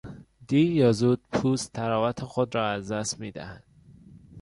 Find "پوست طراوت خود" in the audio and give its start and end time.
1.31-2.55